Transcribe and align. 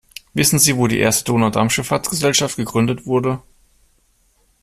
Wissen 0.33 0.57
Sie, 0.57 0.77
wo 0.77 0.87
die 0.87 0.97
erste 0.97 1.25
Donaudampfschiffahrtsgesellschaft 1.25 2.55
gegründet 2.57 3.05
wurde? 3.05 3.39